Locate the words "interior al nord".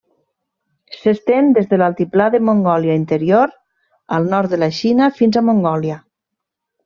3.01-4.55